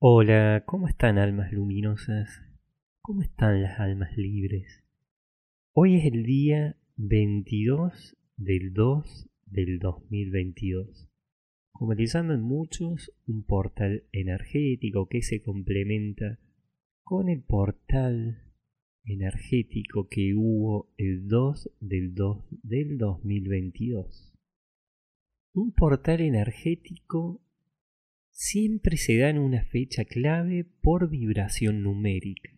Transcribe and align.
Hola, 0.00 0.62
¿cómo 0.64 0.86
están 0.86 1.18
almas 1.18 1.50
luminosas? 1.50 2.30
¿Cómo 3.02 3.20
están 3.20 3.60
las 3.62 3.80
almas 3.80 4.16
libres? 4.16 4.84
Hoy 5.72 5.96
es 5.96 6.04
el 6.04 6.22
día 6.22 6.76
22 6.94 8.16
del 8.36 8.74
2 8.74 9.28
del 9.46 9.80
2022. 9.80 11.08
Como 11.72 11.94
le 11.94 12.06
llaman 12.06 12.42
muchos, 12.42 13.12
un 13.26 13.42
portal 13.42 14.04
energético 14.12 15.08
que 15.08 15.20
se 15.20 15.42
complementa 15.42 16.38
con 17.02 17.28
el 17.28 17.42
portal 17.42 18.40
energético 19.04 20.06
que 20.06 20.32
hubo 20.32 20.92
el 20.96 21.26
2 21.26 21.72
del 21.80 22.14
2 22.14 22.44
del 22.62 22.98
2022. 22.98 24.32
Un 25.54 25.72
portal 25.72 26.20
energético 26.20 27.42
siempre 28.38 28.96
se 28.96 29.18
da 29.18 29.30
en 29.30 29.38
una 29.38 29.64
fecha 29.64 30.04
clave 30.04 30.64
por 30.80 31.10
vibración 31.10 31.82
numérica. 31.82 32.50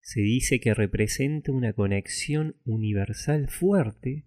Se 0.00 0.22
dice 0.22 0.58
que 0.58 0.72
representa 0.72 1.52
una 1.52 1.74
conexión 1.74 2.56
universal 2.64 3.50
fuerte 3.50 4.24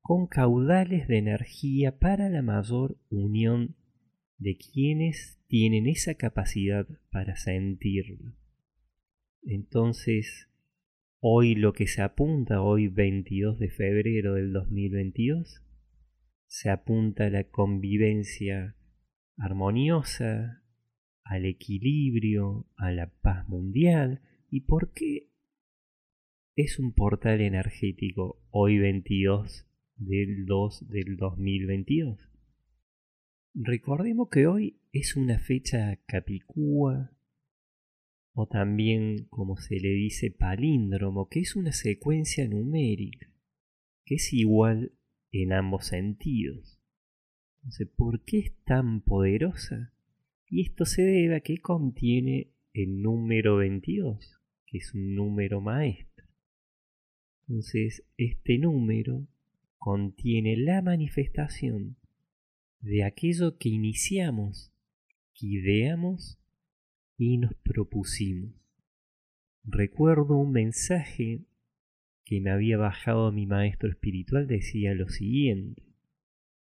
con 0.00 0.28
caudales 0.28 1.08
de 1.08 1.18
energía 1.18 1.98
para 1.98 2.28
la 2.28 2.40
mayor 2.40 3.00
unión 3.10 3.74
de 4.38 4.56
quienes 4.58 5.42
tienen 5.48 5.88
esa 5.88 6.14
capacidad 6.14 6.86
para 7.10 7.34
sentirlo. 7.34 8.36
Entonces, 9.42 10.48
hoy 11.18 11.56
lo 11.56 11.72
que 11.72 11.88
se 11.88 12.02
apunta, 12.02 12.62
hoy 12.62 12.86
22 12.86 13.58
de 13.58 13.70
febrero 13.70 14.34
del 14.34 14.52
2022, 14.52 15.64
se 16.46 16.70
apunta 16.70 17.26
a 17.26 17.30
la 17.30 17.42
convivencia 17.42 18.76
armoniosa, 19.40 20.62
al 21.24 21.46
equilibrio, 21.46 22.66
a 22.76 22.92
la 22.92 23.10
paz 23.10 23.48
mundial. 23.48 24.20
¿Y 24.50 24.60
por 24.60 24.92
qué 24.92 25.30
es 26.56 26.78
un 26.78 26.92
portal 26.92 27.40
energético 27.40 28.42
hoy 28.50 28.78
22 28.78 29.66
del 29.96 30.44
2 30.46 30.88
del 30.88 31.16
2022? 31.16 32.18
Recordemos 33.54 34.28
que 34.30 34.46
hoy 34.46 34.80
es 34.92 35.16
una 35.16 35.38
fecha 35.38 35.96
capicúa 36.06 37.16
o 38.32 38.46
también 38.46 39.26
como 39.28 39.56
se 39.56 39.80
le 39.80 39.88
dice 39.88 40.30
palíndromo, 40.30 41.28
que 41.28 41.40
es 41.40 41.56
una 41.56 41.72
secuencia 41.72 42.46
numérica, 42.46 43.28
que 44.04 44.16
es 44.16 44.32
igual 44.32 44.92
en 45.32 45.52
ambos 45.52 45.86
sentidos. 45.86 46.79
Entonces, 47.60 47.88
¿por 47.94 48.24
qué 48.24 48.38
es 48.38 48.54
tan 48.64 49.02
poderosa? 49.02 49.92
Y 50.48 50.62
esto 50.62 50.86
se 50.86 51.02
debe 51.02 51.36
a 51.36 51.40
que 51.40 51.58
contiene 51.58 52.52
el 52.72 53.02
número 53.02 53.56
22, 53.56 54.40
que 54.66 54.78
es 54.78 54.94
un 54.94 55.14
número 55.14 55.60
maestro. 55.60 56.26
Entonces, 57.42 58.04
este 58.16 58.58
número 58.58 59.28
contiene 59.76 60.56
la 60.56 60.80
manifestación 60.80 61.96
de 62.80 63.04
aquello 63.04 63.58
que 63.58 63.68
iniciamos, 63.68 64.72
que 65.34 65.46
ideamos 65.46 66.38
y 67.18 67.36
nos 67.36 67.54
propusimos. 67.56 68.54
Recuerdo 69.64 70.36
un 70.36 70.52
mensaje 70.52 71.44
que 72.24 72.40
me 72.40 72.50
había 72.50 72.78
bajado 72.78 73.30
mi 73.32 73.46
maestro 73.46 73.90
espiritual, 73.90 74.46
decía 74.46 74.94
lo 74.94 75.08
siguiente 75.10 75.89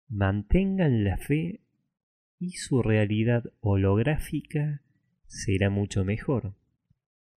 mantengan 0.09 1.03
la 1.03 1.17
fe 1.17 1.61
y 2.39 2.51
su 2.53 2.81
realidad 2.81 3.43
holográfica 3.61 4.81
será 5.27 5.69
mucho 5.69 6.03
mejor. 6.03 6.55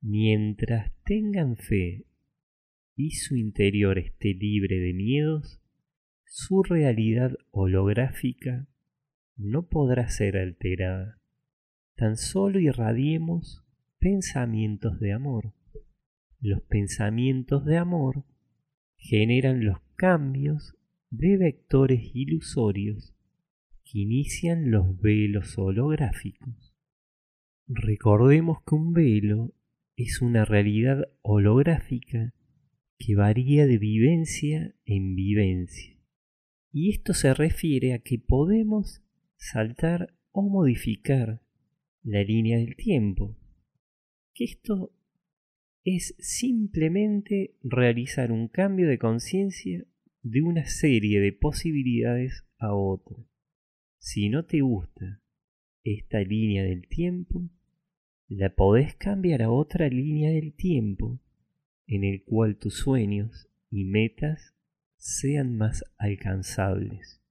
Mientras 0.02 0.94
tengan 1.04 1.58
fe 1.58 2.06
y 2.96 3.12
su 3.12 3.36
interior 3.36 3.98
esté 3.98 4.34
libre 4.34 4.80
de 4.80 4.94
miedos, 4.94 5.60
su 6.26 6.64
realidad 6.64 7.32
holográfica 7.52 8.68
no 9.36 9.68
podrá 9.68 10.10
ser 10.10 10.38
alterada. 10.38 11.20
Tan 11.96 12.18
solo 12.18 12.60
irradiemos 12.60 13.66
pensamientos 13.98 15.00
de 15.00 15.12
amor. 15.12 15.54
Los 16.40 16.62
pensamientos 16.62 17.66
de 17.66 17.78
amor 17.78 18.24
generan 18.98 19.66
los 19.66 19.80
cambios 19.96 20.76
de 21.10 21.38
vectores 21.38 22.12
ilusorios 22.14 23.16
que 23.84 24.00
inician 24.00 24.70
los 24.70 25.00
velos 25.00 25.58
holográficos. 25.58 26.76
Recordemos 27.68 28.60
que 28.64 28.76
un 28.76 28.94
velo 28.94 29.54
es 29.96 30.22
una 30.22 30.46
realidad 30.46 31.08
holográfica 31.22 32.34
que 32.98 33.16
varía 33.16 33.66
de 33.66 33.78
vivencia 33.78 34.76
en 34.86 35.16
vivencia. 35.16 35.98
Y 36.72 36.92
esto 36.92 37.14
se 37.14 37.34
refiere 37.34 37.94
a 37.94 38.00
que 38.00 38.20
podemos 38.20 39.02
saltar 39.38 40.14
o 40.32 40.44
modificar 40.44 41.42
la 42.04 42.24
línea 42.24 42.58
del 42.58 42.76
tiempo. 42.76 43.38
Que 44.34 44.46
esto 44.46 44.94
es 45.84 46.16
simplemente 46.20 47.56
realizar 47.64 48.32
un 48.32 48.48
cambio 48.48 48.88
de 48.88 49.00
conciencia 49.00 49.86
de 50.22 50.42
una 50.42 50.66
serie 50.66 51.20
de 51.20 51.32
posibilidades 51.32 52.46
a 52.58 52.74
otra. 52.74 53.18
Si 53.98 54.30
no 54.30 54.46
te 54.46 54.62
gusta 54.62 55.22
esta 55.84 56.20
línea 56.20 56.64
del 56.64 56.88
tiempo, 56.88 57.50
la 58.28 58.54
podés 58.54 58.96
cambiar 58.96 59.42
a 59.42 59.52
otra 59.52 59.88
línea 59.88 60.32
del 60.32 60.54
tiempo 60.54 61.20
en 61.88 62.04
el 62.04 62.24
cual 62.24 62.58
tus 62.58 62.76
sueños 62.76 63.50
y 63.72 63.86
metas 63.86 64.56
sean 64.98 65.56
más 65.56 65.84
alcanzables. 65.98 67.22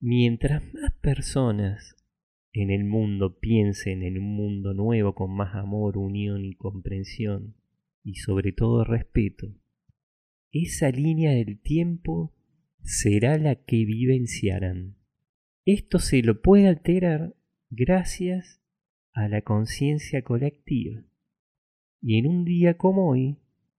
Mientras 0.00 0.62
más 0.72 0.92
personas 1.00 1.94
en 2.52 2.70
el 2.70 2.84
mundo 2.84 3.38
piensen 3.38 4.02
en 4.02 4.18
un 4.18 4.34
mundo 4.34 4.74
nuevo 4.74 5.14
con 5.14 5.30
más 5.36 5.54
amor, 5.54 5.98
unión 5.98 6.44
y 6.44 6.54
comprensión, 6.54 7.54
y 8.02 8.14
sobre 8.14 8.52
todo 8.52 8.82
respeto, 8.82 9.59
esa 10.52 10.90
línea 10.90 11.32
del 11.32 11.60
tiempo 11.60 12.34
será 12.82 13.38
la 13.38 13.54
que 13.56 13.84
vivenciarán. 13.84 14.96
Esto 15.64 15.98
se 15.98 16.22
lo 16.22 16.40
puede 16.40 16.68
alterar 16.68 17.36
gracias 17.68 18.60
a 19.12 19.28
la 19.28 19.42
conciencia 19.42 20.22
colectiva. 20.22 21.02
Y 22.00 22.18
en 22.18 22.26
un 22.26 22.44
día 22.44 22.76
como 22.76 23.10
hoy, 23.10 23.38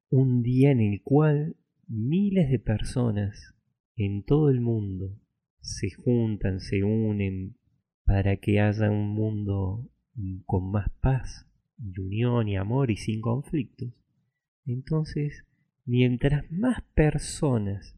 un 0.10 0.44
día 0.44 0.72
en 0.72 0.82
el 0.82 1.02
cual 1.02 1.56
miles 1.88 2.50
de 2.50 2.60
personas 2.60 3.56
en 3.96 4.24
todo 4.24 4.50
el 4.50 4.62
mundo 4.62 5.20
se 5.60 5.92
juntan, 5.92 6.60
se 6.60 6.84
unen 6.84 7.58
para 8.04 8.38
que 8.38 8.60
haya 8.60 8.90
un 8.90 9.10
mundo 9.10 9.90
con 10.46 10.72
más 10.72 10.90
paz 11.02 11.48
y 11.78 12.00
unión 12.00 12.48
y 12.48 12.58
amor 12.58 12.92
y 12.92 12.98
sin 12.98 13.22
conflictos, 13.22 13.90
entonces 14.66 15.46
Mientras 15.86 16.52
más 16.52 16.84
personas 16.94 17.98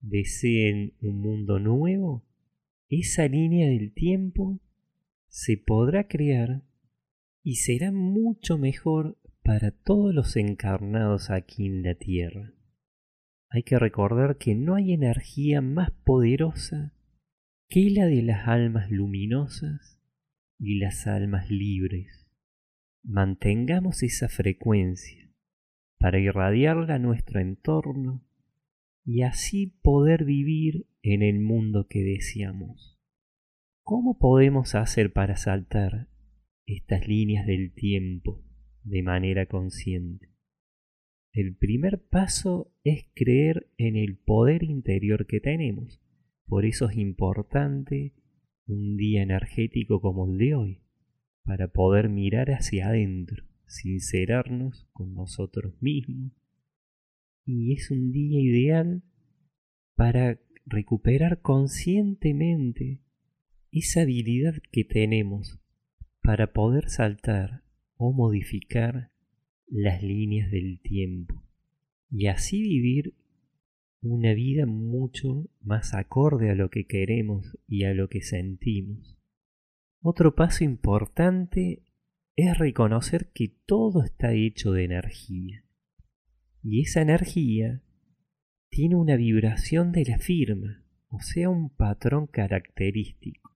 deseen 0.00 0.94
un 1.00 1.20
mundo 1.20 1.58
nuevo, 1.58 2.24
esa 2.88 3.28
línea 3.28 3.68
del 3.68 3.92
tiempo 3.92 4.58
se 5.28 5.56
podrá 5.56 6.08
crear 6.08 6.62
y 7.42 7.56
será 7.56 7.92
mucho 7.92 8.56
mejor 8.56 9.18
para 9.42 9.72
todos 9.72 10.14
los 10.14 10.36
encarnados 10.36 11.30
aquí 11.30 11.66
en 11.66 11.82
la 11.82 11.94
Tierra. 11.94 12.54
Hay 13.48 13.62
que 13.62 13.78
recordar 13.78 14.38
que 14.38 14.54
no 14.54 14.74
hay 14.74 14.92
energía 14.92 15.60
más 15.60 15.90
poderosa 15.90 16.94
que 17.68 17.90
la 17.90 18.06
de 18.06 18.22
las 18.22 18.48
almas 18.48 18.90
luminosas 18.90 19.98
y 20.58 20.78
las 20.78 21.06
almas 21.06 21.50
libres. 21.50 22.26
Mantengamos 23.02 24.02
esa 24.02 24.28
frecuencia 24.28 25.21
para 26.02 26.18
irradiarla 26.18 26.96
a 26.96 26.98
nuestro 26.98 27.38
entorno 27.38 28.26
y 29.04 29.22
así 29.22 29.68
poder 29.82 30.24
vivir 30.24 30.88
en 31.00 31.22
el 31.22 31.38
mundo 31.38 31.86
que 31.88 32.02
deseamos. 32.02 32.98
¿Cómo 33.84 34.18
podemos 34.18 34.74
hacer 34.74 35.12
para 35.12 35.36
saltar 35.36 36.08
estas 36.66 37.06
líneas 37.06 37.46
del 37.46 37.72
tiempo 37.72 38.42
de 38.82 39.04
manera 39.04 39.46
consciente? 39.46 40.30
El 41.32 41.54
primer 41.56 42.02
paso 42.02 42.74
es 42.82 43.06
creer 43.14 43.70
en 43.78 43.94
el 43.94 44.18
poder 44.18 44.64
interior 44.64 45.28
que 45.28 45.38
tenemos. 45.38 46.02
Por 46.46 46.64
eso 46.64 46.88
es 46.90 46.96
importante 46.96 48.12
un 48.66 48.96
día 48.96 49.22
energético 49.22 50.00
como 50.00 50.26
el 50.26 50.36
de 50.36 50.54
hoy, 50.56 50.82
para 51.44 51.68
poder 51.68 52.08
mirar 52.08 52.50
hacia 52.50 52.88
adentro 52.88 53.51
sincerarnos 53.66 54.86
con 54.92 55.14
nosotros 55.14 55.74
mismos. 55.80 56.32
Y 57.44 57.72
es 57.72 57.90
un 57.90 58.12
día 58.12 58.40
ideal 58.40 59.02
para 59.94 60.38
recuperar 60.64 61.40
conscientemente 61.40 63.00
esa 63.70 64.02
habilidad 64.02 64.54
que 64.70 64.84
tenemos 64.84 65.58
para 66.22 66.52
poder 66.52 66.88
saltar 66.88 67.64
o 67.96 68.12
modificar 68.12 69.10
las 69.66 70.02
líneas 70.02 70.50
del 70.50 70.80
tiempo 70.80 71.42
y 72.10 72.26
así 72.26 72.60
vivir 72.62 73.14
una 74.02 74.34
vida 74.34 74.66
mucho 74.66 75.48
más 75.60 75.94
acorde 75.94 76.50
a 76.50 76.54
lo 76.54 76.68
que 76.68 76.86
queremos 76.86 77.56
y 77.66 77.84
a 77.84 77.94
lo 77.94 78.08
que 78.08 78.20
sentimos. 78.20 79.16
Otro 80.00 80.34
paso 80.34 80.64
importante 80.64 81.82
es 82.36 82.56
reconocer 82.58 83.30
que 83.32 83.48
todo 83.66 84.04
está 84.04 84.32
hecho 84.32 84.72
de 84.72 84.84
energía 84.84 85.64
y 86.62 86.82
esa 86.82 87.02
energía 87.02 87.82
tiene 88.70 88.96
una 88.96 89.16
vibración 89.16 89.92
de 89.92 90.04
la 90.04 90.18
firma, 90.18 90.82
o 91.08 91.20
sea, 91.20 91.50
un 91.50 91.68
patrón 91.68 92.26
característico. 92.26 93.54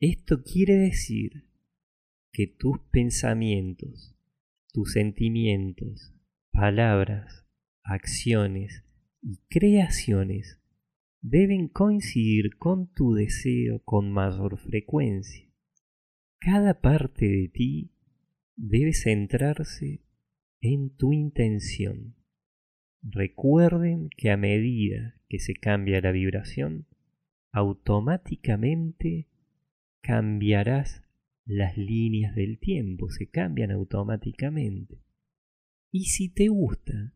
Esto 0.00 0.42
quiere 0.42 0.76
decir 0.76 1.48
que 2.32 2.46
tus 2.46 2.78
pensamientos, 2.90 4.16
tus 4.72 4.92
sentimientos, 4.92 6.14
palabras, 6.52 7.44
acciones 7.82 8.84
y 9.20 9.40
creaciones 9.48 10.60
deben 11.20 11.68
coincidir 11.68 12.56
con 12.56 12.92
tu 12.94 13.14
deseo 13.14 13.82
con 13.84 14.10
mayor 14.12 14.56
frecuencia. 14.58 15.47
Cada 16.40 16.80
parte 16.80 17.28
de 17.28 17.48
ti 17.48 17.90
debe 18.54 18.92
centrarse 18.92 20.02
en 20.60 20.90
tu 20.96 21.12
intención. 21.12 22.14
Recuerden 23.02 24.08
que 24.16 24.30
a 24.30 24.36
medida 24.36 25.20
que 25.28 25.40
se 25.40 25.54
cambia 25.54 26.00
la 26.00 26.12
vibración, 26.12 26.86
automáticamente 27.52 29.28
cambiarás 30.00 31.02
las 31.44 31.76
líneas 31.76 32.34
del 32.34 32.58
tiempo, 32.58 33.10
se 33.10 33.28
cambian 33.28 33.70
automáticamente. 33.70 35.02
Y 35.90 36.04
si 36.04 36.28
te 36.28 36.48
gusta 36.48 37.14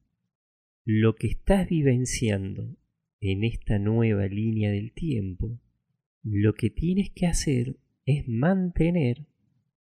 lo 0.85 1.15
que 1.15 1.29
estás 1.29 1.69
vivenciando 1.69 2.77
en 3.21 3.45
esta 3.45 3.79
nueva 3.79 4.27
línea 4.27 4.71
del 4.71 4.93
tiempo, 4.93 5.61
lo 6.23 6.55
que 6.55 6.71
tienes 6.71 7.11
que 7.11 7.27
hacer 7.27 7.77
es 8.05 8.27
mantener 8.29 9.27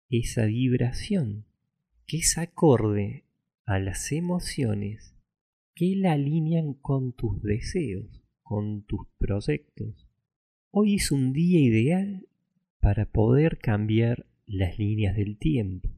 esa 0.09 0.47
vibración 0.47 1.45
que 2.07 2.19
es 2.19 2.39
acorde 2.39 3.25
a 3.67 3.79
las 3.79 4.13
emociones 4.13 5.15
que 5.75 5.95
la 5.97 6.13
alinean 6.13 6.73
con 6.73 7.13
tus 7.13 7.43
deseos, 7.43 8.23
con 8.43 8.85
tus 8.85 9.07
proyectos. 9.19 10.09
Hoy 10.71 10.95
es 10.95 11.11
un 11.13 11.33
día 11.33 11.61
ideal 11.61 12.27
para 12.81 13.11
poder 13.11 13.59
cambiar 13.59 14.27
las 14.47 14.79
líneas 14.79 15.17
del 15.17 15.37
tiempo. 15.39 15.91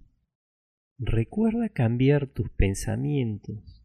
Recuerda 0.98 1.68
cambiar 1.68 2.26
tus 2.26 2.50
pensamientos, 2.50 3.84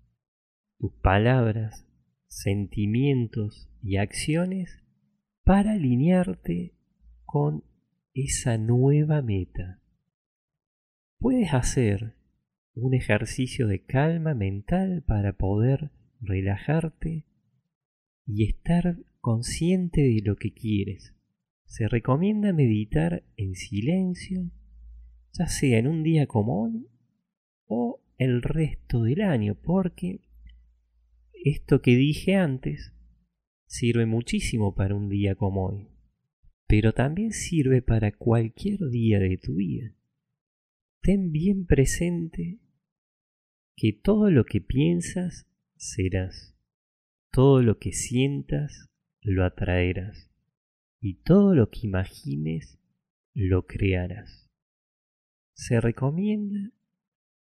tus 0.79 0.93
palabras, 0.93 1.85
sentimientos 2.27 3.69
y 3.83 3.97
acciones 3.97 4.81
para 5.43 5.73
alinearte 5.73 6.73
con 7.25 7.63
esa 8.13 8.57
nueva 8.57 9.21
meta. 9.21 9.81
Puedes 11.19 11.53
hacer 11.53 12.15
un 12.75 12.93
ejercicio 12.93 13.67
de 13.67 13.83
calma 13.83 14.33
mental 14.33 15.03
para 15.05 15.33
poder 15.33 15.91
relajarte 16.21 17.25
y 18.25 18.45
estar 18.45 18.97
consciente 19.19 20.01
de 20.01 20.21
lo 20.23 20.35
que 20.35 20.53
quieres. 20.53 21.15
Se 21.65 21.87
recomienda 21.87 22.53
meditar 22.53 23.23
en 23.35 23.55
silencio, 23.55 24.51
ya 25.31 25.47
sea 25.47 25.79
en 25.79 25.87
un 25.87 26.03
día 26.03 26.27
como 26.27 26.63
hoy 26.63 26.87
o 27.65 28.01
el 28.17 28.41
resto 28.41 29.03
del 29.03 29.21
año, 29.21 29.55
porque 29.55 30.21
esto 31.43 31.81
que 31.81 31.95
dije 31.95 32.35
antes 32.35 32.93
sirve 33.65 34.05
muchísimo 34.05 34.75
para 34.75 34.95
un 34.95 35.09
día 35.09 35.35
como 35.35 35.65
hoy, 35.65 35.87
pero 36.75 36.91
también 36.91 37.33
sirve 37.33 37.83
para 37.83 38.11
cualquier 38.11 38.89
día 38.89 39.19
de 39.19 39.37
tu 39.37 39.57
vida. 39.57 39.93
Ten 41.03 41.31
bien 41.31 41.67
presente 41.67 42.61
que 43.75 43.93
todo 43.93 44.31
lo 44.31 44.43
que 44.43 44.59
piensas 44.59 45.45
serás, 45.75 46.57
todo 47.31 47.61
lo 47.61 47.77
que 47.77 47.91
sientas 47.91 48.89
lo 49.21 49.45
atraerás, 49.45 50.31
y 50.99 51.21
todo 51.21 51.53
lo 51.53 51.69
que 51.69 51.81
imagines 51.83 52.79
lo 53.35 53.67
crearás. 53.67 54.49
Se 55.53 55.79
recomienda 55.79 56.71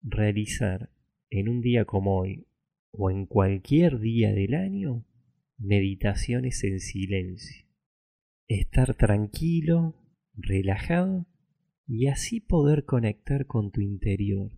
realizar 0.02 0.90
en 1.30 1.48
un 1.48 1.60
día 1.60 1.84
como 1.84 2.18
hoy 2.18 2.48
o 2.90 3.08
en 3.08 3.26
cualquier 3.26 4.00
día 4.00 4.32
del 4.32 4.54
año 4.54 5.04
meditaciones 5.58 6.64
en 6.64 6.80
silencio. 6.80 7.61
Estar 8.48 8.94
tranquilo, 8.94 9.96
relajado 10.34 11.26
y 11.86 12.06
así 12.08 12.40
poder 12.40 12.84
conectar 12.84 13.46
con 13.46 13.70
tu 13.70 13.80
interior 13.80 14.52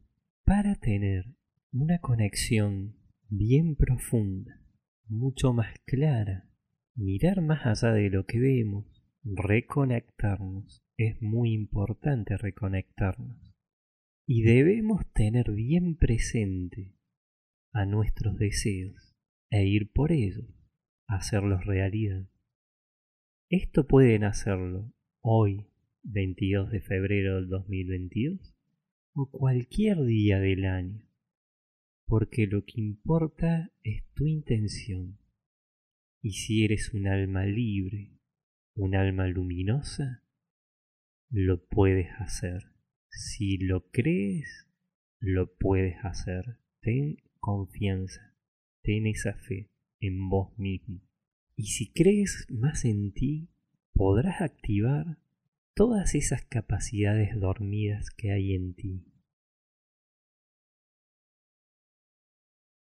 para 0.45 0.75
tener 0.77 1.27
una 1.73 1.99
conexión 1.99 2.97
bien 3.29 3.77
profunda, 3.77 4.61
mucho 5.07 5.53
más 5.53 5.75
clara, 5.87 6.49
mirar 6.95 7.41
más 7.41 7.67
allá 7.67 7.93
de 7.93 8.11
lo 8.11 8.27
que 8.27 8.39
vemos, 8.39 9.05
reconectarnos. 9.25 10.83
Es 10.97 11.21
muy 11.21 11.53
importante 11.53 12.37
reconectarnos. 12.37 13.55
Y 14.27 14.43
debemos 14.43 15.03
tener 15.13 15.51
bien 15.51 15.97
presente 15.97 16.95
a 17.73 17.85
nuestros 17.85 18.39
deseos 18.39 19.17
e 19.51 19.67
ir 19.67 19.93
por 19.93 20.13
ellos, 20.13 20.47
hacerlos 21.07 21.65
realidad. 21.67 22.29
Esto 23.49 23.87
pueden 23.87 24.25
hacerlo 24.25 24.93
hoy, 25.21 25.67
22 26.03 26.71
de 26.71 26.81
febrero 26.81 27.37
del 27.37 27.49
2022, 27.49 28.55
o 29.15 29.31
cualquier 29.31 30.03
día 30.05 30.41
del 30.41 30.65
año 30.65 31.05
porque 32.07 32.47
lo 32.47 32.65
que 32.65 32.81
importa 32.81 33.73
es 33.83 34.05
tu 34.15 34.27
intención. 34.27 35.19
Y 36.23 36.33
si 36.33 36.65
eres 36.65 36.93
un 36.93 37.07
alma 37.07 37.45
libre, 37.45 38.19
un 38.75 38.95
alma 38.95 39.27
luminosa, 39.27 40.23
lo 41.31 41.65
puedes 41.67 42.09
hacer. 42.19 42.63
Si 43.09 43.59
lo 43.59 43.91
crees, 43.91 44.69
lo 45.21 45.55
puedes 45.55 45.97
hacer. 46.05 46.59
Ten 46.81 47.17
confianza, 47.41 48.37
ten 48.83 49.07
esa 49.07 49.35
fe 49.35 49.71
en 50.01 50.29
vos 50.29 50.57
mismo. 50.59 51.01
Y 51.57 51.67
si 51.67 51.91
crees 51.93 52.47
más 52.51 52.85
en 52.85 53.13
ti, 53.13 53.49
podrás 53.93 54.41
activar 54.41 55.19
todas 55.75 56.15
esas 56.15 56.45
capacidades 56.45 57.39
dormidas 57.39 58.11
que 58.11 58.33
hay 58.33 58.55
en 58.55 58.75
ti 58.75 59.14